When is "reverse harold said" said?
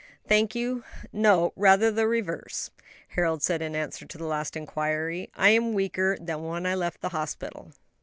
2.07-3.61